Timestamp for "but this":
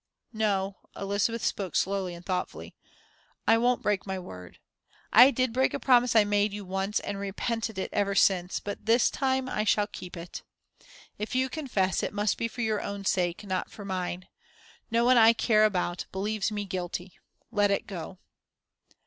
8.59-9.11